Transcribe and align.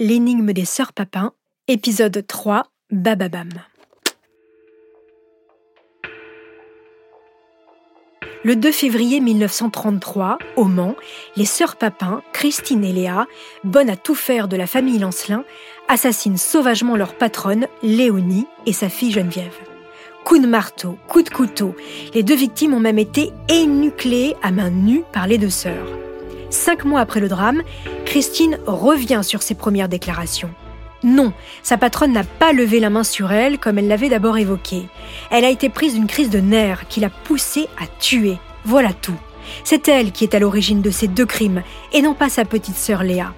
L'énigme 0.00 0.52
des 0.52 0.64
sœurs 0.64 0.92
Papin, 0.92 1.32
épisode 1.66 2.24
3, 2.24 2.68
Bababam. 2.92 3.48
Le 8.44 8.54
2 8.54 8.70
février 8.70 9.18
1933, 9.18 10.38
au 10.54 10.66
Mans, 10.66 10.94
les 11.34 11.44
sœurs 11.44 11.74
Papin, 11.74 12.22
Christine 12.32 12.84
et 12.84 12.92
Léa, 12.92 13.26
bonnes 13.64 13.90
à 13.90 13.96
tout 13.96 14.14
faire 14.14 14.46
de 14.46 14.56
la 14.56 14.68
famille 14.68 15.00
Lancelin, 15.00 15.42
assassinent 15.88 16.38
sauvagement 16.38 16.94
leur 16.94 17.16
patronne, 17.16 17.66
Léonie, 17.82 18.46
et 18.66 18.72
sa 18.72 18.88
fille 18.88 19.10
Geneviève. 19.10 19.58
Coup 20.22 20.38
de 20.38 20.46
marteau, 20.46 20.96
coup 21.08 21.22
de 21.22 21.30
couteau, 21.30 21.74
les 22.14 22.22
deux 22.22 22.36
victimes 22.36 22.74
ont 22.74 22.78
même 22.78 23.00
été 23.00 23.32
énucléées 23.48 24.36
à 24.44 24.52
main 24.52 24.70
nue 24.70 25.02
par 25.12 25.26
les 25.26 25.38
deux 25.38 25.50
sœurs. 25.50 26.07
Cinq 26.50 26.84
mois 26.84 27.00
après 27.00 27.20
le 27.20 27.28
drame, 27.28 27.62
Christine 28.04 28.58
revient 28.66 29.20
sur 29.22 29.42
ses 29.42 29.54
premières 29.54 29.88
déclarations. 29.88 30.50
Non, 31.04 31.32
sa 31.62 31.76
patronne 31.76 32.12
n'a 32.12 32.24
pas 32.24 32.52
levé 32.52 32.80
la 32.80 32.90
main 32.90 33.04
sur 33.04 33.30
elle 33.30 33.58
comme 33.58 33.78
elle 33.78 33.86
l'avait 33.86 34.08
d'abord 34.08 34.38
évoqué. 34.38 34.88
Elle 35.30 35.44
a 35.44 35.50
été 35.50 35.68
prise 35.68 35.94
d'une 35.94 36.06
crise 36.06 36.30
de 36.30 36.40
nerfs 36.40 36.88
qui 36.88 37.00
l'a 37.00 37.10
poussée 37.10 37.68
à 37.80 37.86
tuer. 38.00 38.38
Voilà 38.64 38.92
tout. 38.92 39.18
C'est 39.64 39.88
elle 39.88 40.10
qui 40.12 40.24
est 40.24 40.34
à 40.34 40.38
l'origine 40.38 40.82
de 40.82 40.90
ces 40.90 41.06
deux 41.06 41.26
crimes 41.26 41.62
et 41.92 42.02
non 42.02 42.14
pas 42.14 42.28
sa 42.28 42.44
petite 42.44 42.76
sœur 42.76 43.02
Léa. 43.02 43.32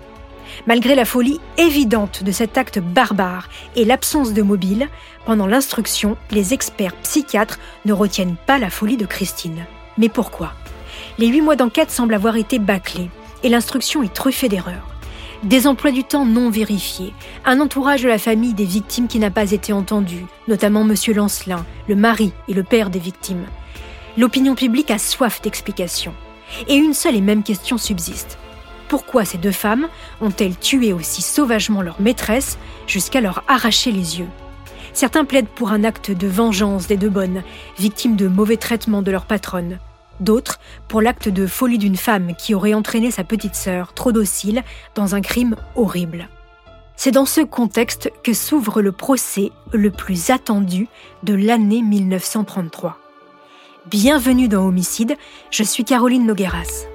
Malgré 0.66 0.94
la 0.94 1.04
folie 1.04 1.40
évidente 1.58 2.24
de 2.24 2.32
cet 2.32 2.58
acte 2.58 2.78
barbare 2.78 3.48
et 3.76 3.84
l'absence 3.84 4.32
de 4.32 4.42
mobile, 4.42 4.88
pendant 5.24 5.46
l'instruction, 5.46 6.16
les 6.30 6.54
experts 6.54 6.96
psychiatres 7.02 7.58
ne 7.84 7.92
retiennent 7.92 8.36
pas 8.46 8.58
la 8.58 8.70
folie 8.70 8.96
de 8.96 9.06
Christine. 9.06 9.64
Mais 9.98 10.08
pourquoi? 10.08 10.52
Les 11.20 11.26
huit 11.26 11.42
mois 11.42 11.54
d'enquête 11.54 11.90
semblent 11.90 12.14
avoir 12.14 12.36
été 12.36 12.58
bâclés 12.58 13.10
et 13.42 13.50
l'instruction 13.50 14.02
est 14.02 14.14
truffée 14.14 14.48
d'erreurs. 14.48 14.88
Des 15.42 15.66
emplois 15.66 15.90
du 15.90 16.02
temps 16.02 16.24
non 16.24 16.48
vérifiés, 16.48 17.12
un 17.44 17.60
entourage 17.60 18.02
de 18.02 18.08
la 18.08 18.16
famille 18.16 18.54
des 18.54 18.64
victimes 18.64 19.06
qui 19.06 19.18
n'a 19.18 19.30
pas 19.30 19.52
été 19.52 19.74
entendu, 19.74 20.24
notamment 20.48 20.80
M. 20.80 20.94
Lancelin, 21.14 21.66
le 21.88 21.94
mari 21.94 22.32
et 22.48 22.54
le 22.54 22.62
père 22.62 22.88
des 22.88 22.98
victimes. 22.98 23.44
L'opinion 24.16 24.54
publique 24.54 24.90
a 24.90 24.98
soif 24.98 25.42
d'explications. 25.42 26.14
Et 26.68 26.74
une 26.76 26.94
seule 26.94 27.16
et 27.16 27.20
même 27.20 27.42
question 27.42 27.76
subsiste. 27.76 28.38
Pourquoi 28.88 29.26
ces 29.26 29.38
deux 29.38 29.52
femmes 29.52 29.88
ont-elles 30.22 30.56
tué 30.56 30.94
aussi 30.94 31.20
sauvagement 31.20 31.82
leur 31.82 32.00
maîtresse 32.00 32.58
jusqu'à 32.86 33.20
leur 33.20 33.44
arracher 33.46 33.92
les 33.92 34.20
yeux? 34.20 34.28
Certains 34.94 35.26
plaident 35.26 35.48
pour 35.48 35.70
un 35.70 35.84
acte 35.84 36.12
de 36.12 36.26
vengeance 36.26 36.86
des 36.86 36.96
deux 36.96 37.10
bonnes, 37.10 37.42
victimes 37.78 38.16
de 38.16 38.26
mauvais 38.26 38.56
traitements 38.56 39.02
de 39.02 39.10
leur 39.10 39.26
patronne 39.26 39.78
d'autres 40.20 40.60
pour 40.88 41.00
l'acte 41.00 41.28
de 41.28 41.46
folie 41.46 41.78
d'une 41.78 41.96
femme 41.96 42.34
qui 42.36 42.54
aurait 42.54 42.74
entraîné 42.74 43.10
sa 43.10 43.24
petite 43.24 43.54
sœur, 43.54 43.92
trop 43.94 44.12
docile, 44.12 44.62
dans 44.94 45.14
un 45.14 45.20
crime 45.20 45.56
horrible. 45.76 46.28
C'est 46.96 47.12
dans 47.12 47.26
ce 47.26 47.40
contexte 47.40 48.12
que 48.22 48.34
s'ouvre 48.34 48.82
le 48.82 48.92
procès 48.92 49.52
le 49.72 49.90
plus 49.90 50.30
attendu 50.30 50.86
de 51.22 51.34
l'année 51.34 51.82
1933. 51.82 52.98
Bienvenue 53.86 54.48
dans 54.48 54.66
Homicide, 54.66 55.16
je 55.50 55.62
suis 55.62 55.84
Caroline 55.84 56.26
Nogueras. 56.26 56.89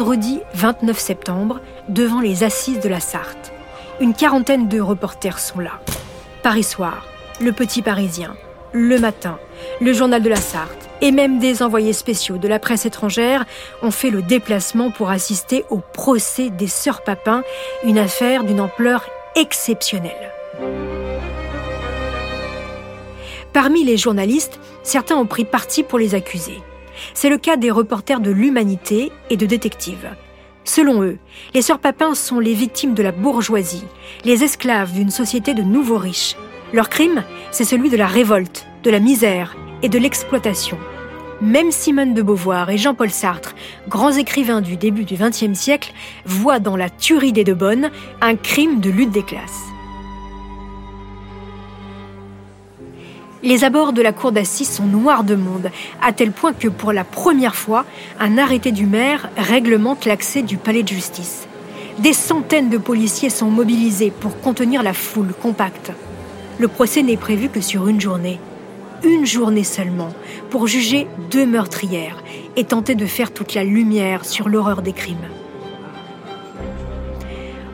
Vendredi 0.00 0.40
29 0.54 0.98
septembre, 0.98 1.60
devant 1.90 2.22
les 2.22 2.42
assises 2.42 2.80
de 2.80 2.88
la 2.88 3.00
Sarthe. 3.00 3.52
Une 4.00 4.14
quarantaine 4.14 4.66
de 4.66 4.80
reporters 4.80 5.38
sont 5.38 5.60
là. 5.60 5.72
Paris 6.42 6.62
Soir, 6.62 7.06
Le 7.38 7.52
Petit 7.52 7.82
Parisien, 7.82 8.34
Le 8.72 8.98
Matin, 8.98 9.38
le 9.78 9.92
Journal 9.92 10.22
de 10.22 10.30
la 10.30 10.36
Sarthe 10.36 10.88
et 11.02 11.10
même 11.10 11.38
des 11.38 11.62
envoyés 11.62 11.92
spéciaux 11.92 12.38
de 12.38 12.48
la 12.48 12.58
presse 12.58 12.86
étrangère 12.86 13.44
ont 13.82 13.90
fait 13.90 14.08
le 14.08 14.22
déplacement 14.22 14.90
pour 14.90 15.10
assister 15.10 15.66
au 15.68 15.82
procès 15.92 16.48
des 16.48 16.66
sœurs 16.66 17.02
Papin, 17.02 17.42
une 17.84 17.98
affaire 17.98 18.44
d'une 18.44 18.62
ampleur 18.62 19.04
exceptionnelle. 19.36 20.32
Parmi 23.52 23.84
les 23.84 23.98
journalistes, 23.98 24.60
certains 24.82 25.16
ont 25.16 25.26
pris 25.26 25.44
parti 25.44 25.82
pour 25.82 25.98
les 25.98 26.14
accuser. 26.14 26.62
C'est 27.14 27.30
le 27.30 27.38
cas 27.38 27.56
des 27.56 27.70
reporters 27.70 28.20
de 28.20 28.30
l'humanité 28.30 29.12
et 29.30 29.36
de 29.36 29.46
détectives. 29.46 30.08
Selon 30.64 31.02
eux, 31.02 31.18
les 31.54 31.62
sœurs 31.62 31.78
Papin 31.78 32.14
sont 32.14 32.38
les 32.38 32.54
victimes 32.54 32.94
de 32.94 33.02
la 33.02 33.12
bourgeoisie, 33.12 33.84
les 34.24 34.44
esclaves 34.44 34.92
d'une 34.92 35.10
société 35.10 35.54
de 35.54 35.62
nouveaux 35.62 35.98
riches. 35.98 36.36
Leur 36.72 36.88
crime, 36.88 37.24
c'est 37.50 37.64
celui 37.64 37.90
de 37.90 37.96
la 37.96 38.06
révolte, 38.06 38.66
de 38.82 38.90
la 38.90 39.00
misère 39.00 39.56
et 39.82 39.88
de 39.88 39.98
l'exploitation. 39.98 40.78
Même 41.40 41.70
Simone 41.70 42.12
de 42.12 42.20
Beauvoir 42.20 42.68
et 42.68 42.76
Jean-Paul 42.76 43.10
Sartre, 43.10 43.54
grands 43.88 44.12
écrivains 44.12 44.60
du 44.60 44.76
début 44.76 45.04
du 45.04 45.14
XXe 45.14 45.58
siècle, 45.58 45.92
voient 46.26 46.60
dans 46.60 46.76
la 46.76 46.90
tuerie 46.90 47.32
des 47.32 47.44
deux 47.44 47.54
bonnes 47.54 47.90
un 48.20 48.36
crime 48.36 48.80
de 48.80 48.90
lutte 48.90 49.10
des 49.10 49.22
classes. 49.22 49.69
Les 53.42 53.64
abords 53.64 53.94
de 53.94 54.02
la 54.02 54.12
cour 54.12 54.32
d'assises 54.32 54.68
sont 54.68 54.84
noirs 54.84 55.24
de 55.24 55.34
monde, 55.34 55.70
à 56.02 56.12
tel 56.12 56.30
point 56.30 56.52
que 56.52 56.68
pour 56.68 56.92
la 56.92 57.04
première 57.04 57.54
fois, 57.54 57.86
un 58.18 58.36
arrêté 58.36 58.70
du 58.70 58.84
maire 58.84 59.30
réglemente 59.38 60.04
l'accès 60.04 60.42
du 60.42 60.58
palais 60.58 60.82
de 60.82 60.88
justice. 60.88 61.48
Des 61.98 62.12
centaines 62.12 62.68
de 62.68 62.76
policiers 62.76 63.30
sont 63.30 63.50
mobilisés 63.50 64.10
pour 64.10 64.38
contenir 64.40 64.82
la 64.82 64.92
foule 64.92 65.32
compacte. 65.32 65.90
Le 66.58 66.68
procès 66.68 67.02
n'est 67.02 67.16
prévu 67.16 67.48
que 67.48 67.62
sur 67.62 67.88
une 67.88 68.00
journée. 68.00 68.38
Une 69.04 69.24
journée 69.24 69.64
seulement, 69.64 70.12
pour 70.50 70.66
juger 70.66 71.06
deux 71.30 71.46
meurtrières 71.46 72.22
et 72.56 72.64
tenter 72.64 72.94
de 72.94 73.06
faire 73.06 73.32
toute 73.32 73.54
la 73.54 73.64
lumière 73.64 74.26
sur 74.26 74.50
l'horreur 74.50 74.82
des 74.82 74.92
crimes. 74.92 75.16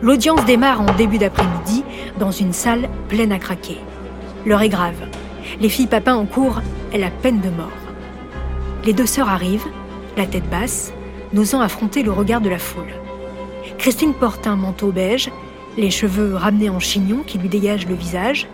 L'audience 0.00 0.44
démarre 0.44 0.80
en 0.80 0.94
début 0.94 1.18
d'après-midi 1.18 1.82
dans 2.20 2.30
une 2.30 2.52
salle 2.52 2.88
pleine 3.08 3.32
à 3.32 3.40
craquer. 3.40 3.78
L'heure 4.44 4.62
est 4.62 4.68
grave. 4.68 4.94
Les 5.60 5.68
filles 5.68 5.86
Papin 5.86 6.14
en 6.14 6.26
cours 6.26 6.60
la 6.98 7.10
peine 7.10 7.40
de 7.40 7.50
mort. 7.50 7.70
Les 8.84 8.92
deux 8.92 9.06
sœurs 9.06 9.28
arrivent, 9.28 9.66
la 10.16 10.26
tête 10.26 10.48
basse, 10.48 10.92
n'osant 11.32 11.60
affronter 11.60 12.02
le 12.02 12.12
regard 12.12 12.40
de 12.40 12.48
la 12.48 12.58
foule. 12.58 12.94
Christine 13.78 14.14
porte 14.14 14.46
un 14.46 14.56
manteau 14.56 14.92
beige, 14.92 15.30
les 15.76 15.90
cheveux 15.90 16.34
ramenés 16.34 16.70
en 16.70 16.80
chignon 16.80 17.22
qui 17.26 17.38
lui 17.38 17.48
dégagent 17.48 17.86
le 17.86 17.94
visage. 17.94 18.48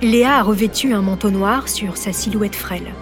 Léa 0.00 0.36
a 0.38 0.42
revêtu 0.42 0.92
un 0.92 1.02
manteau 1.02 1.30
noir 1.30 1.68
sur 1.68 1.96
sa 1.96 2.12
silhouette 2.12 2.56
frêle. 2.56 2.94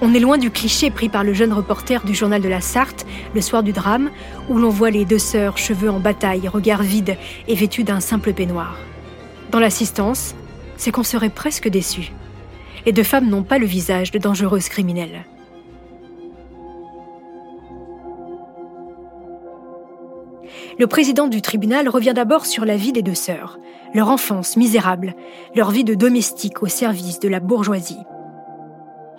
On 0.00 0.12
est 0.14 0.20
loin 0.20 0.36
du 0.36 0.50
cliché 0.50 0.90
pris 0.90 1.08
par 1.08 1.22
le 1.22 1.32
jeune 1.32 1.52
reporter 1.52 2.04
du 2.04 2.14
journal 2.14 2.42
de 2.42 2.48
la 2.48 2.60
Sarthe 2.60 3.06
le 3.34 3.40
soir 3.40 3.62
du 3.62 3.72
drame, 3.72 4.10
où 4.48 4.58
l'on 4.58 4.70
voit 4.70 4.90
les 4.90 5.04
deux 5.04 5.18
sœurs, 5.18 5.58
cheveux 5.58 5.90
en 5.90 6.00
bataille, 6.00 6.48
regard 6.48 6.82
vide 6.82 7.16
et 7.46 7.54
vêtues 7.54 7.84
d'un 7.84 8.00
simple 8.00 8.32
peignoir. 8.32 8.76
Dans 9.52 9.60
l'assistance, 9.60 10.34
c'est 10.76 10.90
qu'on 10.90 11.04
serait 11.04 11.30
presque 11.30 11.68
déçu 11.68 12.12
les 12.84 12.92
deux 12.92 13.02
femmes 13.02 13.28
n'ont 13.28 13.44
pas 13.44 13.58
le 13.58 13.66
visage 13.66 14.10
de 14.10 14.18
dangereuses 14.18 14.68
criminelles. 14.68 15.24
Le 20.78 20.86
président 20.86 21.28
du 21.28 21.42
tribunal 21.42 21.88
revient 21.88 22.14
d'abord 22.14 22.46
sur 22.46 22.64
la 22.64 22.76
vie 22.76 22.92
des 22.92 23.02
deux 23.02 23.14
sœurs, 23.14 23.58
leur 23.94 24.08
enfance 24.08 24.56
misérable, 24.56 25.14
leur 25.54 25.70
vie 25.70 25.84
de 25.84 25.94
domestique 25.94 26.62
au 26.62 26.66
service 26.66 27.20
de 27.20 27.28
la 27.28 27.40
bourgeoisie. 27.40 28.00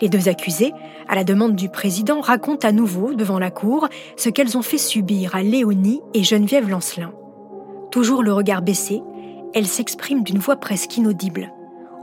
Les 0.01 0.09
deux 0.09 0.27
accusées, 0.27 0.73
à 1.07 1.15
la 1.15 1.23
demande 1.23 1.55
du 1.55 1.69
président, 1.69 2.19
racontent 2.19 2.67
à 2.67 2.71
nouveau 2.71 3.13
devant 3.13 3.39
la 3.39 3.51
cour 3.51 3.87
ce 4.17 4.29
qu'elles 4.29 4.57
ont 4.57 4.63
fait 4.63 4.79
subir 4.79 5.35
à 5.35 5.43
Léonie 5.43 6.01
et 6.13 6.23
Geneviève 6.23 6.69
Lancelin. 6.69 7.13
Toujours 7.91 8.23
le 8.23 8.33
regard 8.33 8.63
baissé, 8.63 9.01
elles 9.53 9.67
s'expriment 9.67 10.23
d'une 10.23 10.39
voix 10.39 10.55
presque 10.55 10.97
inaudible 10.97 11.51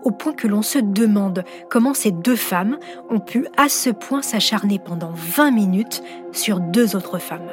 au 0.05 0.11
point 0.11 0.33
que 0.33 0.47
l'on 0.47 0.63
se 0.63 0.79
demande 0.79 1.45
comment 1.69 1.95
ces 1.95 2.11
deux 2.11 2.37
femmes 2.37 2.79
ont 3.09 3.21
pu 3.21 3.47
à 3.57 3.69
ce 3.69 3.91
point 3.91 4.23
s'acharner 4.23 4.79
pendant 4.79 5.13
20 5.15 5.51
minutes 5.51 6.03
sur 6.33 6.61
deux 6.61 6.97
autres 6.97 7.19
femmes. 7.19 7.51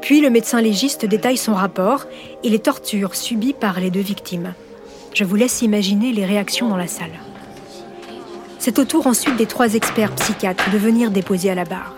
Puis 0.00 0.20
le 0.20 0.28
médecin 0.28 0.60
légiste 0.60 1.06
détaille 1.06 1.38
son 1.38 1.54
rapport 1.54 2.04
et 2.42 2.50
les 2.50 2.58
tortures 2.58 3.14
subies 3.14 3.54
par 3.54 3.80
les 3.80 3.90
deux 3.90 4.00
victimes. 4.00 4.52
Je 5.14 5.24
vous 5.24 5.36
laisse 5.36 5.62
imaginer 5.62 6.12
les 6.12 6.26
réactions 6.26 6.68
dans 6.68 6.76
la 6.76 6.86
salle. 6.86 7.18
C'est 8.58 8.78
au 8.78 8.84
tour 8.84 9.06
ensuite 9.06 9.36
des 9.36 9.46
trois 9.46 9.74
experts 9.74 10.14
psychiatres 10.14 10.70
de 10.70 10.76
venir 10.76 11.10
déposer 11.10 11.50
à 11.50 11.54
la 11.54 11.64
barre. 11.64 11.94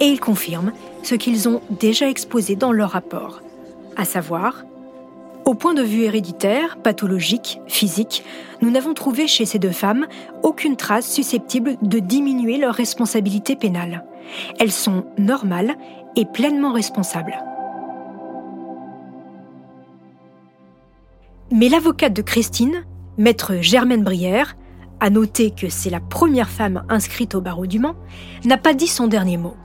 Et 0.00 0.06
ils 0.06 0.20
confirment 0.20 0.72
ce 1.02 1.14
qu'ils 1.14 1.48
ont 1.48 1.60
déjà 1.70 2.08
exposé 2.08 2.56
dans 2.56 2.72
leur 2.72 2.90
rapport, 2.90 3.42
à 3.96 4.04
savoir 4.04 4.64
Au 5.44 5.54
point 5.54 5.74
de 5.74 5.82
vue 5.82 6.02
héréditaire, 6.02 6.76
pathologique, 6.76 7.60
physique, 7.66 8.24
nous 8.60 8.70
n'avons 8.70 8.94
trouvé 8.94 9.26
chez 9.26 9.44
ces 9.44 9.58
deux 9.58 9.72
femmes 9.72 10.06
aucune 10.44 10.76
trace 10.76 11.10
susceptible 11.10 11.76
de 11.82 11.98
diminuer 11.98 12.58
leur 12.58 12.74
responsabilité 12.74 13.56
pénale. 13.56 14.04
Elles 14.60 14.70
sont 14.70 15.04
normales 15.18 15.74
et 16.14 16.26
pleinement 16.26 16.72
responsables. 16.72 17.42
Mais 21.50 21.68
l'avocate 21.68 22.14
de 22.14 22.22
Christine, 22.22 22.84
maître 23.18 23.56
Germaine 23.60 24.04
Brière, 24.04 24.56
à 25.00 25.10
noter 25.10 25.50
que 25.50 25.68
c'est 25.68 25.90
la 25.90 26.00
première 26.00 26.48
femme 26.48 26.84
inscrite 26.88 27.34
au 27.34 27.40
barreau 27.40 27.66
du 27.66 27.80
Mans, 27.80 27.96
n'a 28.44 28.58
pas 28.58 28.74
dit 28.74 28.86
son 28.86 29.08
dernier 29.08 29.38
mot. 29.38 29.56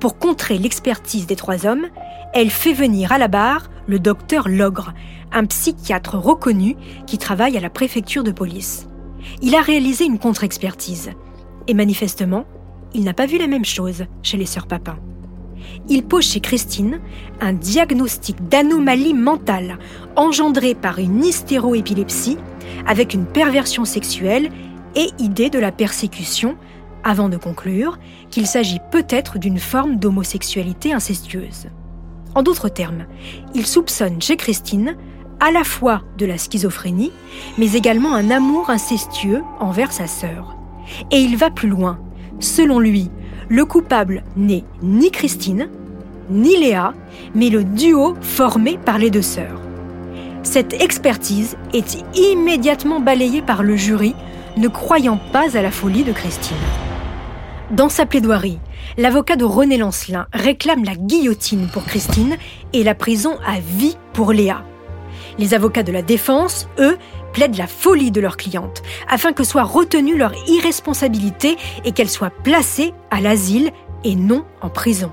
Pour 0.00 0.18
contrer 0.18 0.56
l'expertise 0.56 1.26
des 1.26 1.36
trois 1.36 1.66
hommes, 1.66 1.86
elle 2.32 2.50
fait 2.50 2.72
venir 2.72 3.12
à 3.12 3.18
la 3.18 3.28
barre 3.28 3.70
le 3.86 3.98
docteur 3.98 4.48
Logre, 4.48 4.92
un 5.32 5.44
psychiatre 5.46 6.16
reconnu 6.16 6.76
qui 7.06 7.18
travaille 7.18 7.56
à 7.56 7.60
la 7.60 7.70
préfecture 7.70 8.22
de 8.22 8.30
police. 8.30 8.86
Il 9.42 9.54
a 9.54 9.60
réalisé 9.60 10.04
une 10.04 10.18
contre-expertise. 10.18 11.10
Et 11.66 11.74
manifestement, 11.74 12.44
il 12.94 13.04
n'a 13.04 13.14
pas 13.14 13.26
vu 13.26 13.38
la 13.38 13.46
même 13.46 13.64
chose 13.64 14.04
chez 14.22 14.36
les 14.36 14.46
sœurs 14.46 14.66
Papin. 14.66 14.98
Il 15.88 16.04
pose 16.04 16.26
chez 16.26 16.40
Christine 16.40 17.00
un 17.40 17.52
diagnostic 17.52 18.48
d'anomalie 18.48 19.14
mentale 19.14 19.78
engendrée 20.16 20.74
par 20.74 20.98
une 20.98 21.24
hystéroépilepsie 21.24 22.38
avec 22.86 23.14
une 23.14 23.26
perversion 23.26 23.84
sexuelle 23.84 24.50
et 24.96 25.10
idée 25.18 25.50
de 25.50 25.58
la 25.58 25.70
persécution, 25.70 26.56
avant 27.04 27.28
de 27.28 27.36
conclure 27.36 27.98
qu'il 28.30 28.46
s'agit 28.46 28.80
peut-être 28.90 29.38
d'une 29.38 29.58
forme 29.58 29.96
d'homosexualité 29.96 30.92
incestueuse. 30.92 31.68
En 32.34 32.42
d'autres 32.42 32.68
termes, 32.68 33.06
il 33.54 33.66
soupçonne 33.66 34.22
chez 34.22 34.36
Christine 34.36 34.96
à 35.40 35.50
la 35.50 35.64
fois 35.64 36.02
de 36.18 36.26
la 36.26 36.38
schizophrénie, 36.38 37.12
mais 37.58 37.72
également 37.72 38.14
un 38.14 38.30
amour 38.30 38.70
incestueux 38.70 39.42
envers 39.58 39.92
sa 39.92 40.06
sœur. 40.06 40.56
Et 41.10 41.18
il 41.18 41.36
va 41.36 41.50
plus 41.50 41.68
loin. 41.68 41.98
Selon 42.38 42.78
lui, 42.78 43.10
le 43.48 43.64
coupable 43.64 44.22
n'est 44.36 44.64
ni 44.82 45.10
Christine, 45.10 45.68
ni 46.30 46.56
Léa, 46.56 46.94
mais 47.34 47.48
le 47.48 47.64
duo 47.64 48.14
formé 48.20 48.78
par 48.84 48.98
les 48.98 49.10
deux 49.10 49.22
sœurs. 49.22 49.60
Cette 50.42 50.80
expertise 50.80 51.56
est 51.74 52.02
immédiatement 52.16 53.00
balayée 53.00 53.42
par 53.42 53.62
le 53.62 53.76
jury, 53.76 54.14
ne 54.56 54.68
croyant 54.68 55.18
pas 55.32 55.56
à 55.56 55.62
la 55.62 55.70
folie 55.70 56.04
de 56.04 56.12
Christine. 56.12 56.56
Dans 57.70 57.88
sa 57.88 58.04
plaidoirie, 58.04 58.58
l'avocat 58.98 59.36
de 59.36 59.44
René 59.44 59.78
Lancelin 59.78 60.26
réclame 60.32 60.82
la 60.82 60.96
guillotine 60.96 61.68
pour 61.72 61.84
Christine 61.84 62.36
et 62.72 62.82
la 62.82 62.96
prison 62.96 63.38
à 63.46 63.60
vie 63.60 63.96
pour 64.12 64.32
Léa. 64.32 64.64
Les 65.38 65.54
avocats 65.54 65.84
de 65.84 65.92
la 65.92 66.02
défense, 66.02 66.68
eux, 66.80 66.98
plaident 67.32 67.58
la 67.58 67.68
folie 67.68 68.10
de 68.10 68.20
leur 68.20 68.36
cliente, 68.36 68.82
afin 69.08 69.32
que 69.32 69.44
soit 69.44 69.62
retenue 69.62 70.16
leur 70.16 70.32
irresponsabilité 70.48 71.56
et 71.84 71.92
qu'elle 71.92 72.10
soit 72.10 72.32
placée 72.42 72.92
à 73.12 73.20
l'asile 73.20 73.70
et 74.02 74.16
non 74.16 74.44
en 74.62 74.68
prison. 74.68 75.12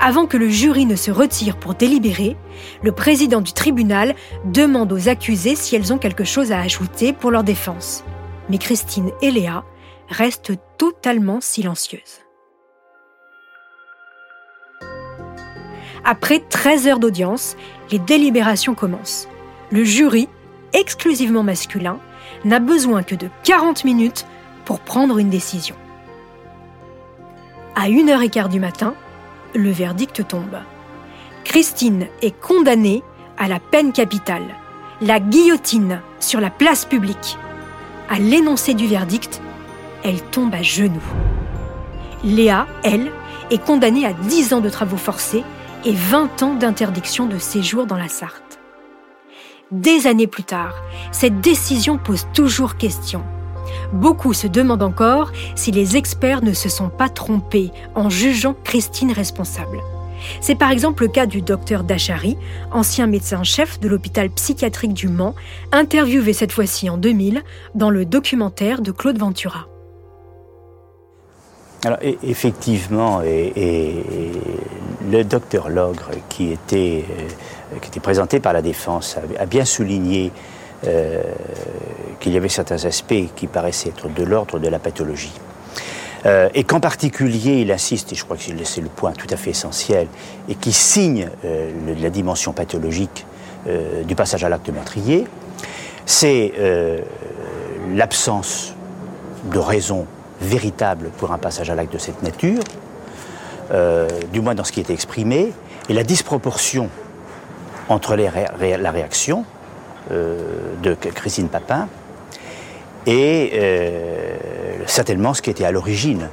Avant 0.00 0.26
que 0.26 0.36
le 0.36 0.48
jury 0.48 0.86
ne 0.86 0.96
se 0.96 1.12
retire 1.12 1.56
pour 1.56 1.74
délibérer, 1.74 2.36
le 2.82 2.90
président 2.90 3.40
du 3.40 3.52
tribunal 3.52 4.16
demande 4.44 4.92
aux 4.92 5.08
accusés 5.08 5.54
si 5.54 5.76
elles 5.76 5.92
ont 5.92 5.98
quelque 5.98 6.24
chose 6.24 6.50
à 6.50 6.58
ajouter 6.58 7.12
pour 7.12 7.30
leur 7.30 7.44
défense. 7.44 8.02
Mais 8.50 8.58
Christine 8.58 9.12
et 9.22 9.30
Léa 9.30 9.62
restent 10.08 10.52
totalement 10.78 11.40
silencieuses. 11.40 12.24
Après 16.04 16.40
13 16.40 16.88
heures 16.88 16.98
d'audience, 16.98 17.56
les 17.90 17.98
délibérations 17.98 18.74
commencent. 18.74 19.28
Le 19.70 19.84
jury, 19.84 20.28
exclusivement 20.72 21.42
masculin, 21.42 21.98
n'a 22.44 22.60
besoin 22.60 23.02
que 23.02 23.14
de 23.14 23.28
40 23.44 23.84
minutes 23.84 24.26
pour 24.64 24.80
prendre 24.80 25.18
une 25.18 25.30
décision. 25.30 25.76
À 27.74 27.88
1h15 27.88 28.48
du 28.48 28.60
matin, 28.60 28.94
le 29.54 29.70
verdict 29.70 30.26
tombe. 30.26 30.58
Christine 31.44 32.06
est 32.22 32.38
condamnée 32.38 33.02
à 33.36 33.48
la 33.48 33.60
peine 33.60 33.92
capitale, 33.92 34.54
la 35.00 35.20
guillotine 35.20 36.00
sur 36.20 36.40
la 36.40 36.50
place 36.50 36.84
publique. 36.84 37.38
À 38.10 38.18
l'énoncé 38.18 38.74
du 38.74 38.86
verdict, 38.86 39.40
elle 40.04 40.22
tombe 40.22 40.54
à 40.54 40.62
genoux. 40.62 41.02
Léa, 42.24 42.66
elle, 42.82 43.10
est 43.50 43.62
condamnée 43.64 44.06
à 44.06 44.12
10 44.12 44.54
ans 44.54 44.60
de 44.60 44.68
travaux 44.68 44.96
forcés 44.96 45.44
et 45.84 45.92
20 45.92 46.42
ans 46.42 46.54
d'interdiction 46.54 47.26
de 47.26 47.38
séjour 47.38 47.86
dans 47.86 47.96
la 47.96 48.08
Sarthe. 48.08 48.58
Des 49.70 50.06
années 50.06 50.26
plus 50.26 50.44
tard, 50.44 50.74
cette 51.12 51.40
décision 51.40 51.98
pose 51.98 52.26
toujours 52.32 52.76
question. 52.76 53.22
Beaucoup 53.92 54.32
se 54.32 54.46
demandent 54.46 54.82
encore 54.82 55.30
si 55.54 55.70
les 55.70 55.96
experts 55.96 56.42
ne 56.42 56.52
se 56.52 56.68
sont 56.68 56.88
pas 56.88 57.08
trompés 57.08 57.70
en 57.94 58.10
jugeant 58.10 58.54
Christine 58.64 59.12
responsable. 59.12 59.78
C'est 60.40 60.56
par 60.56 60.70
exemple 60.70 61.04
le 61.04 61.08
cas 61.08 61.26
du 61.26 61.42
docteur 61.42 61.84
Dachary, 61.84 62.36
ancien 62.72 63.06
médecin-chef 63.06 63.78
de 63.78 63.88
l'hôpital 63.88 64.30
psychiatrique 64.30 64.94
du 64.94 65.08
Mans, 65.08 65.34
interviewé 65.70 66.32
cette 66.32 66.52
fois-ci 66.52 66.90
en 66.90 66.96
2000 66.96 67.42
dans 67.74 67.90
le 67.90 68.04
documentaire 68.04 68.80
de 68.80 68.90
Claude 68.90 69.18
Ventura. 69.18 69.68
Alors, 71.84 71.98
effectivement, 72.02 73.22
le 73.22 75.22
docteur 75.22 75.68
Logre, 75.68 76.10
qui 76.28 76.50
était, 76.50 77.04
euh, 77.08 77.78
qui 77.80 77.88
était 77.88 78.00
présenté 78.00 78.40
par 78.40 78.52
la 78.52 78.62
défense, 78.62 79.16
a, 79.38 79.46
bien 79.46 79.64
souligné 79.64 80.32
euh, 80.86 81.22
qu'il 82.18 82.32
y 82.32 82.36
avait 82.36 82.48
certains 82.48 82.84
aspects 82.84 83.32
qui 83.36 83.46
paraissaient 83.46 83.90
être 83.90 84.08
de 84.08 84.24
l'ordre 84.24 84.58
de 84.58 84.68
la 84.68 84.80
pathologie. 84.80 85.32
Euh, 86.26 86.48
et 86.52 86.64
qu'en 86.64 86.80
particulier, 86.80 87.60
il 87.60 87.70
insiste, 87.70 88.12
et 88.12 88.16
je 88.16 88.24
crois 88.24 88.36
que 88.36 88.42
c'est 88.64 88.80
le 88.80 88.88
point 88.88 89.12
tout 89.12 89.28
à 89.30 89.36
fait 89.36 89.50
essentiel, 89.50 90.08
et 90.48 90.56
qui 90.56 90.72
signe 90.72 91.28
la 92.00 92.10
dimension 92.10 92.52
pathologique 92.52 93.24
du 94.04 94.14
passage 94.14 94.44
à 94.44 94.48
l'acte 94.48 94.70
meurtrier, 94.70 95.26
c'est 96.06 96.54
l'absence 97.94 98.74
de 99.52 99.58
raison 99.58 100.06
véritable 100.40 101.10
pour 101.18 101.32
un 101.32 101.38
passage 101.38 101.70
à 101.70 101.74
l'acte 101.74 101.92
de 101.92 101.98
cette 101.98 102.22
nature, 102.22 102.62
euh, 103.72 104.08
du 104.32 104.40
moins 104.40 104.54
dans 104.54 104.64
ce 104.64 104.72
qui 104.72 104.80
était 104.80 104.92
exprimé, 104.92 105.52
et 105.88 105.94
la 105.94 106.04
disproportion 106.04 106.88
entre 107.88 108.16
la 108.16 108.90
réaction 108.90 109.44
euh, 110.10 110.38
de 110.82 110.94
Christine 110.94 111.48
Papin 111.48 111.88
et 113.06 113.52
euh, 113.54 114.36
certainement 114.86 115.34
ce 115.34 115.42
qui 115.42 115.50
était 115.50 115.64
à 115.64 115.70
l'origine, 115.70 116.28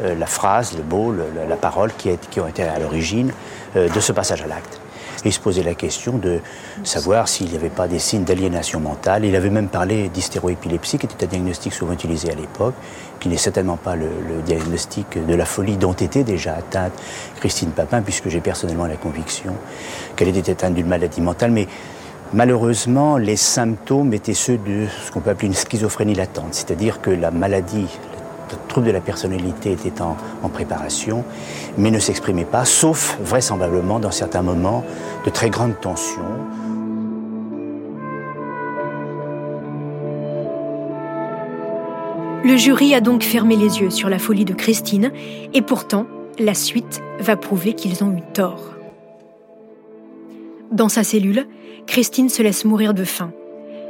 la 0.00 0.26
phrase, 0.26 0.76
le 0.76 0.82
mot, 0.82 1.12
la 1.12 1.56
parole 1.56 1.90
qui 1.92 2.40
ont 2.40 2.46
été 2.46 2.62
à 2.62 2.78
l'origine 2.78 3.32
de 3.74 4.00
ce 4.00 4.12
passage 4.12 4.40
à 4.40 4.46
l'acte 4.46 4.79
il 5.24 5.32
se 5.32 5.40
posait 5.40 5.62
la 5.62 5.74
question 5.74 6.18
de 6.18 6.40
savoir 6.84 7.28
s'il 7.28 7.48
n'y 7.48 7.56
avait 7.56 7.68
pas 7.68 7.88
des 7.88 7.98
signes 7.98 8.24
d'aliénation 8.24 8.80
mentale. 8.80 9.24
Il 9.24 9.36
avait 9.36 9.50
même 9.50 9.68
parlé 9.68 10.08
d'hystéroépilepsie, 10.08 10.98
qui 10.98 11.06
était 11.06 11.24
un 11.24 11.28
diagnostic 11.28 11.72
souvent 11.72 11.92
utilisé 11.92 12.30
à 12.30 12.34
l'époque, 12.34 12.74
qui 13.18 13.28
n'est 13.28 13.36
certainement 13.36 13.76
pas 13.76 13.96
le, 13.96 14.08
diagnostic 14.46 15.24
de 15.26 15.34
la 15.34 15.44
folie 15.44 15.76
dont 15.76 15.92
était 15.92 16.24
déjà 16.24 16.54
atteinte 16.54 16.92
Christine 17.40 17.70
Papin, 17.70 18.02
puisque 18.02 18.28
j'ai 18.28 18.40
personnellement 18.40 18.86
la 18.86 18.96
conviction 18.96 19.54
qu'elle 20.16 20.28
était 20.28 20.52
atteinte 20.52 20.74
d'une 20.74 20.88
maladie 20.88 21.20
mentale. 21.20 21.50
Mais 21.50 21.66
Malheureusement, 22.32 23.16
les 23.16 23.34
symptômes 23.34 24.14
étaient 24.14 24.34
ceux 24.34 24.56
de 24.56 24.86
ce 25.04 25.10
qu'on 25.10 25.18
peut 25.18 25.30
appeler 25.30 25.48
une 25.48 25.54
schizophrénie 25.54 26.14
latente, 26.14 26.54
c'est-à-dire 26.54 27.00
que 27.00 27.10
la 27.10 27.32
maladie, 27.32 27.88
le 28.09 28.09
trouble 28.68 28.86
de 28.86 28.92
la 28.92 29.00
personnalité 29.00 29.72
était 29.72 30.00
en, 30.00 30.16
en 30.42 30.48
préparation, 30.48 31.24
mais 31.78 31.90
ne 31.90 31.98
s'exprimait 31.98 32.44
pas, 32.44 32.64
sauf 32.64 33.18
vraisemblablement 33.22 33.98
dans 33.98 34.10
certains 34.10 34.42
moments 34.42 34.84
de 35.24 35.30
très 35.30 35.50
grande 35.50 35.78
tension. 35.80 36.22
Le 42.42 42.56
jury 42.56 42.94
a 42.94 43.00
donc 43.00 43.22
fermé 43.22 43.54
les 43.54 43.80
yeux 43.80 43.90
sur 43.90 44.08
la 44.08 44.18
folie 44.18 44.46
de 44.46 44.54
Christine, 44.54 45.12
et 45.52 45.60
pourtant, 45.60 46.06
la 46.38 46.54
suite 46.54 47.02
va 47.18 47.36
prouver 47.36 47.74
qu'ils 47.74 48.02
ont 48.02 48.12
eu 48.12 48.22
tort. 48.32 48.76
Dans 50.72 50.88
sa 50.88 51.04
cellule, 51.04 51.46
Christine 51.86 52.28
se 52.28 52.42
laisse 52.42 52.64
mourir 52.64 52.94
de 52.94 53.04
faim. 53.04 53.32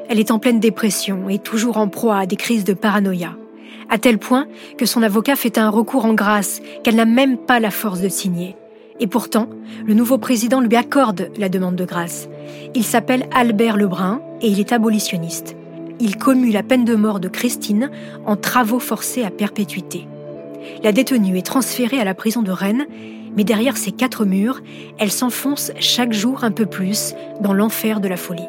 Elle 0.09 0.19
est 0.19 0.33
en 0.33 0.40
pleine 0.40 0.59
dépression 0.59 1.29
et 1.29 1.38
toujours 1.38 1.76
en 1.76 1.87
proie 1.87 2.17
à 2.17 2.26
des 2.26 2.37
crises 2.37 2.64
de 2.64 2.73
paranoïa, 2.75 3.37
à 3.88 3.98
tel 3.98 4.18
point 4.18 4.46
que 4.78 4.86
son 4.86 5.02
avocat 5.02 5.36
fait 5.36 5.58
un 5.58 5.68
recours 5.68 6.04
en 6.04 6.14
grâce 6.14 6.60
qu'elle 6.82 6.96
n'a 6.96 7.04
même 7.04 7.36
pas 7.36 7.60
la 7.60 7.70
force 7.70 8.00
de 8.00 8.08
signer. 8.08 8.56
Et 9.00 9.06
pourtant, 9.06 9.48
le 9.86 9.94
nouveau 9.94 10.18
président 10.18 10.60
lui 10.60 10.76
accorde 10.76 11.30
la 11.38 11.48
demande 11.48 11.76
de 11.76 11.84
grâce. 11.84 12.28
Il 12.74 12.84
s'appelle 12.84 13.26
Albert 13.32 13.76
Lebrun 13.76 14.20
et 14.42 14.48
il 14.48 14.60
est 14.60 14.72
abolitionniste. 14.72 15.56
Il 16.00 16.16
commue 16.16 16.50
la 16.50 16.62
peine 16.62 16.84
de 16.84 16.94
mort 16.94 17.18
de 17.20 17.28
Christine 17.28 17.90
en 18.26 18.36
travaux 18.36 18.78
forcés 18.78 19.24
à 19.24 19.30
perpétuité. 19.30 20.06
La 20.82 20.92
détenue 20.92 21.38
est 21.38 21.46
transférée 21.46 21.98
à 21.98 22.04
la 22.04 22.14
prison 22.14 22.42
de 22.42 22.52
Rennes 22.52 22.86
Mais 23.36 23.44
derrière 23.44 23.76
ces 23.76 23.92
quatre 23.92 24.24
murs, 24.24 24.60
elle 24.98 25.10
s'enfonce 25.10 25.72
chaque 25.78 26.12
jour 26.12 26.44
un 26.44 26.50
peu 26.50 26.66
plus 26.66 27.14
dans 27.40 27.54
l'enfer 27.54 28.00
de 28.00 28.08
la 28.08 28.16
folie. 28.16 28.48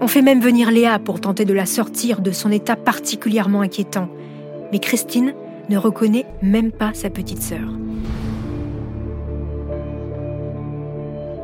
On 0.00 0.08
fait 0.08 0.22
même 0.22 0.40
venir 0.40 0.70
Léa 0.70 0.98
pour 0.98 1.20
tenter 1.20 1.44
de 1.44 1.54
la 1.54 1.66
sortir 1.66 2.20
de 2.20 2.30
son 2.30 2.50
état 2.50 2.76
particulièrement 2.76 3.60
inquiétant. 3.60 4.08
Mais 4.74 4.80
Christine 4.80 5.34
ne 5.70 5.78
reconnaît 5.78 6.26
même 6.42 6.72
pas 6.72 6.90
sa 6.94 7.08
petite 7.08 7.40
sœur. 7.40 7.60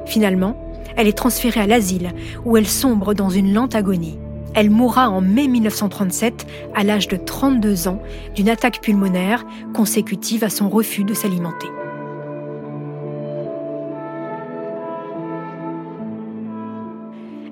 Finalement, 0.05 0.57
elle 0.97 1.07
est 1.07 1.17
transférée 1.17 1.61
à 1.61 1.69
l'asile, 1.69 2.11
où 2.45 2.57
elle 2.57 2.67
sombre 2.67 3.15
dans 3.15 3.31
une 3.31 3.55
lente 3.55 3.77
agonie. 3.77 4.19
Elle 4.55 4.69
mourra 4.69 5.09
en 5.09 5.21
mai 5.21 5.47
1937, 5.47 6.45
à 6.75 6.83
l'âge 6.83 7.07
de 7.07 7.15
32 7.15 7.87
ans, 7.87 8.03
d'une 8.35 8.49
attaque 8.49 8.81
pulmonaire 8.81 9.47
consécutive 9.75 10.43
à 10.43 10.51
son 10.51 10.69
refus 10.69 11.05
de 11.05 11.15
s'alimenter. 11.15 11.69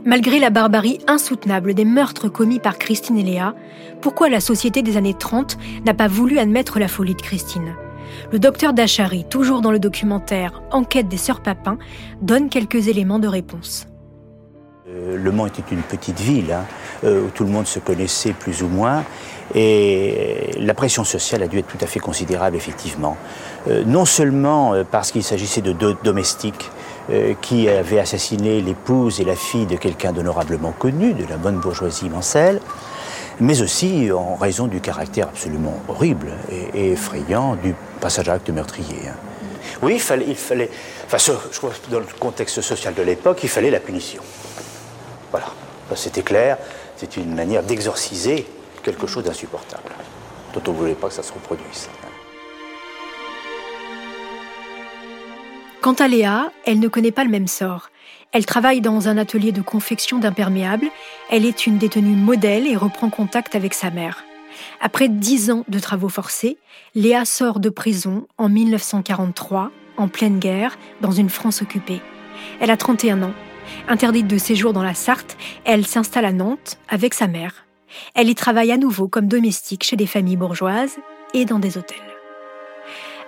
Malgré 0.08 0.38
la 0.38 0.48
barbarie 0.48 1.00
insoutenable 1.06 1.74
des 1.74 1.84
meurtres 1.84 2.30
commis 2.30 2.60
par 2.60 2.78
Christine 2.78 3.18
et 3.18 3.22
Léa, 3.22 3.54
pourquoi 4.00 4.30
la 4.30 4.40
société 4.40 4.80
des 4.80 4.96
années 4.96 5.12
30 5.12 5.58
n'a 5.84 5.92
pas 5.92 6.08
voulu 6.08 6.38
admettre 6.38 6.78
la 6.78 6.88
folie 6.88 7.14
de 7.14 7.20
Christine? 7.20 7.74
Le 8.32 8.38
docteur 8.38 8.72
Dachary, 8.72 9.26
toujours 9.28 9.60
dans 9.60 9.70
le 9.70 9.78
documentaire 9.78 10.62
Enquête 10.70 11.08
des 11.08 11.18
sœurs 11.18 11.42
Papin, 11.42 11.76
donne 12.22 12.48
quelques 12.48 12.88
éléments 12.88 13.18
de 13.18 13.28
réponse. 13.28 13.86
Euh, 14.88 15.18
le 15.18 15.30
Mans 15.30 15.44
était 15.44 15.62
une 15.70 15.82
petite 15.82 16.20
ville 16.20 16.52
hein, 16.52 16.64
euh, 17.04 17.26
où 17.26 17.28
tout 17.28 17.44
le 17.44 17.50
monde 17.50 17.66
se 17.66 17.78
connaissait 17.78 18.32
plus 18.32 18.62
ou 18.62 18.68
moins 18.68 19.04
et 19.54 20.52
la 20.58 20.72
pression 20.72 21.04
sociale 21.04 21.42
a 21.42 21.48
dû 21.48 21.58
être 21.58 21.66
tout 21.66 21.84
à 21.84 21.86
fait 21.86 22.00
considérable 22.00 22.56
effectivement. 22.56 23.18
Euh, 23.68 23.84
non 23.84 24.06
seulement 24.06 24.72
parce 24.90 25.12
qu'il 25.12 25.22
s'agissait 25.22 25.60
de 25.60 25.74
domestiques 26.02 26.70
euh, 27.10 27.34
qui 27.40 27.68
avait 27.68 28.00
assassiné 28.00 28.60
l'épouse 28.60 29.20
et 29.20 29.24
la 29.24 29.36
fille 29.36 29.64
de 29.64 29.76
quelqu'un 29.76 30.12
d'honorablement 30.12 30.72
connu, 30.72 31.14
de 31.14 31.24
la 31.24 31.38
bonne 31.38 31.58
bourgeoisie 31.58 32.10
mancelle, 32.10 32.60
mais 33.40 33.62
aussi 33.62 34.10
en 34.12 34.34
raison 34.36 34.66
du 34.66 34.80
caractère 34.80 35.28
absolument 35.28 35.80
horrible 35.88 36.32
et, 36.50 36.92
effrayant 36.92 37.56
du 37.56 37.74
passage 38.00 38.28
à 38.28 38.32
l'acte 38.32 38.50
meurtrier. 38.50 39.08
Hein. 39.08 39.14
Oui, 39.80 39.94
il 39.94 40.34
fallait, 40.36 40.70
enfin, 41.06 41.18
je 41.18 41.58
crois 41.58 41.70
dans 41.90 42.00
le 42.00 42.06
contexte 42.18 42.60
social 42.60 42.92
de 42.94 43.02
l'époque, 43.02 43.40
il 43.42 43.48
fallait 43.48 43.70
la 43.70 43.80
punition. 43.80 44.22
Voilà, 45.30 45.46
c'était 45.94 46.22
clair, 46.22 46.58
c'était 46.96 47.20
une 47.20 47.34
manière 47.34 47.62
d'exorciser 47.62 48.46
quelque 48.82 49.06
chose 49.06 49.24
d'insupportable, 49.24 49.90
dont 50.52 50.62
on 50.66 50.72
ne 50.72 50.76
voulait 50.76 50.94
pas 50.94 51.08
que 51.08 51.14
ça 51.14 51.22
se 51.22 51.32
reproduise. 51.32 51.88
Quant 55.80 55.92
à 55.92 56.08
Léa, 56.08 56.50
elle 56.66 56.80
ne 56.80 56.88
connaît 56.88 57.12
pas 57.12 57.22
le 57.22 57.30
même 57.30 57.46
sort. 57.46 57.90
Elle 58.32 58.44
travaille 58.44 58.80
dans 58.80 59.08
un 59.08 59.16
atelier 59.16 59.52
de 59.52 59.62
confection 59.62 60.18
d'imperméables. 60.18 60.88
Elle 61.30 61.46
est 61.46 61.66
une 61.66 61.78
détenue 61.78 62.16
modèle 62.16 62.66
et 62.66 62.76
reprend 62.76 63.10
contact 63.10 63.54
avec 63.54 63.74
sa 63.74 63.90
mère. 63.90 64.24
Après 64.80 65.08
dix 65.08 65.52
ans 65.52 65.64
de 65.68 65.78
travaux 65.78 66.08
forcés, 66.08 66.58
Léa 66.96 67.24
sort 67.24 67.60
de 67.60 67.68
prison 67.68 68.26
en 68.38 68.48
1943, 68.48 69.70
en 69.96 70.08
pleine 70.08 70.40
guerre, 70.40 70.76
dans 71.00 71.12
une 71.12 71.30
France 71.30 71.62
occupée. 71.62 72.00
Elle 72.60 72.72
a 72.72 72.76
31 72.76 73.22
ans. 73.22 73.34
Interdite 73.86 74.26
de 74.26 74.38
séjour 74.38 74.72
dans 74.72 74.82
la 74.82 74.94
Sarthe, 74.94 75.36
elle 75.64 75.86
s'installe 75.86 76.24
à 76.24 76.32
Nantes 76.32 76.78
avec 76.88 77.14
sa 77.14 77.28
mère. 77.28 77.66
Elle 78.14 78.28
y 78.28 78.34
travaille 78.34 78.72
à 78.72 78.78
nouveau 78.78 79.06
comme 79.06 79.28
domestique 79.28 79.84
chez 79.84 79.96
des 79.96 80.06
familles 80.06 80.36
bourgeoises 80.36 80.96
et 81.34 81.44
dans 81.44 81.60
des 81.60 81.78
hôtels. 81.78 81.96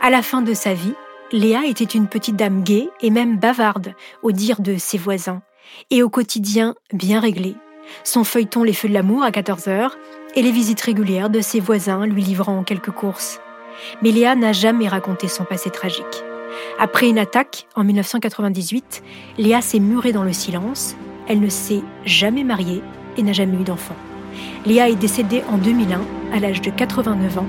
À 0.03 0.11
la 0.11 0.23
fin 0.23 0.43
de 0.43 0.55
sa 0.55 0.75
vie, 0.75 0.95
Léa 1.33 1.67
était 1.67 1.85
une 1.85 2.09
petite 2.09 2.35
dame 2.35 2.65
gaie 2.65 2.89
et 3.01 3.11
même 3.11 3.39
bavarde, 3.39 3.95
au 4.25 4.33
dire 4.33 4.61
de 4.61 4.77
ses 4.77 4.99
voisins, 4.99 5.43
et 5.91 6.03
au 6.03 6.11
quotidien 6.11 6.75
bien 6.93 7.21
réglé. 7.21 7.55
Son 8.03 8.25
feuilleton 8.25 8.65
Les 8.65 8.73
Feux 8.73 8.89
de 8.89 8.95
l'amour 8.95 9.23
à 9.23 9.31
14 9.31 9.69
heures 9.69 9.97
et 10.35 10.43
les 10.43 10.51
visites 10.51 10.81
régulières 10.81 11.31
de 11.31 11.41
ses 11.41 11.61
voisins 11.61 12.05
lui 12.05 12.23
livrant 12.23 12.65
quelques 12.65 12.91
courses. 12.91 13.41
Mais 14.03 14.11
Léa 14.11 14.35
n'a 14.35 14.53
jamais 14.53 14.89
raconté 14.89 15.29
son 15.29 15.45
passé 15.45 15.71
tragique. 15.71 16.25
Après 16.81 17.09
une 17.09 17.19
attaque 17.19 17.69
en 17.77 17.85
1998, 17.85 19.03
Léa 19.39 19.61
s'est 19.61 19.79
murée 19.79 20.13
dans 20.13 20.25
le 20.25 20.33
silence. 20.33 20.97
Elle 21.29 21.41
ne 21.41 21.49
s'est 21.49 21.83
jamais 22.05 22.43
mariée 22.43 22.83
et 23.17 23.23
n'a 23.23 23.33
jamais 23.33 23.57
eu 23.57 23.65
d'enfant. 23.65 23.97
Léa 24.67 24.89
est 24.89 24.97
décédée 24.97 25.43
en 25.49 25.59
2001 25.59 26.01
à 26.35 26.41
l'âge 26.41 26.61
de 26.61 26.71
89 26.71 27.39
ans 27.39 27.47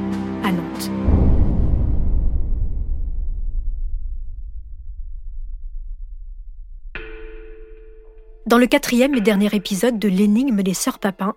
Dans 8.48 8.58
le 8.58 8.66
quatrième 8.66 9.14
et 9.14 9.22
dernier 9.22 9.50
épisode 9.54 10.00
de 10.00 10.08
l'énigme 10.08 10.64
des 10.64 10.74
sœurs 10.74 10.98
Papin, 10.98 11.36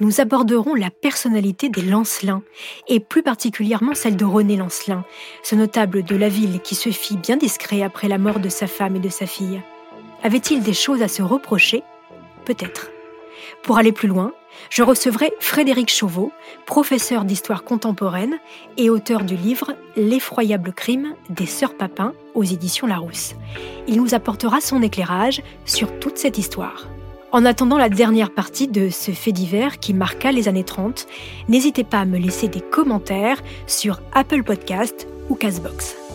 nous 0.00 0.22
aborderons 0.22 0.74
la 0.74 0.90
personnalité 0.90 1.68
des 1.68 1.82
Lancelins, 1.82 2.42
et 2.88 2.98
plus 2.98 3.22
particulièrement 3.22 3.94
celle 3.94 4.16
de 4.16 4.24
René 4.24 4.56
Lancelin, 4.56 5.04
ce 5.42 5.54
notable 5.54 6.02
de 6.02 6.16
la 6.16 6.30
ville 6.30 6.60
qui 6.60 6.74
se 6.74 6.88
fit 6.88 7.18
bien 7.18 7.36
discret 7.36 7.82
après 7.82 8.08
la 8.08 8.16
mort 8.16 8.40
de 8.40 8.48
sa 8.48 8.66
femme 8.66 8.96
et 8.96 9.00
de 9.00 9.10
sa 9.10 9.26
fille. 9.26 9.60
Avait-il 10.22 10.62
des 10.62 10.72
choses 10.72 11.02
à 11.02 11.08
se 11.08 11.22
reprocher? 11.22 11.82
Peut-être. 12.46 12.90
Pour 13.62 13.78
aller 13.78 13.92
plus 13.92 14.08
loin, 14.08 14.32
je 14.70 14.82
recevrai 14.82 15.32
Frédéric 15.40 15.90
Chauveau, 15.90 16.32
professeur 16.66 17.24
d'histoire 17.24 17.64
contemporaine 17.64 18.38
et 18.76 18.90
auteur 18.90 19.24
du 19.24 19.36
livre 19.36 19.74
L'effroyable 19.96 20.72
crime 20.72 21.14
des 21.30 21.46
sœurs 21.46 21.76
Papin 21.76 22.12
aux 22.34 22.44
éditions 22.44 22.86
Larousse. 22.86 23.34
Il 23.86 24.00
nous 24.00 24.14
apportera 24.14 24.60
son 24.60 24.82
éclairage 24.82 25.42
sur 25.64 25.98
toute 25.98 26.18
cette 26.18 26.38
histoire. 26.38 26.86
En 27.32 27.44
attendant 27.44 27.76
la 27.76 27.88
dernière 27.88 28.30
partie 28.30 28.68
de 28.68 28.88
ce 28.88 29.10
fait 29.10 29.32
divers 29.32 29.78
qui 29.78 29.92
marqua 29.92 30.32
les 30.32 30.48
années 30.48 30.64
30, 30.64 31.06
n'hésitez 31.48 31.84
pas 31.84 31.98
à 31.98 32.04
me 32.04 32.18
laisser 32.18 32.48
des 32.48 32.60
commentaires 32.60 33.42
sur 33.66 34.00
Apple 34.12 34.42
Podcast 34.42 35.06
ou 35.28 35.34
Castbox. 35.34 36.05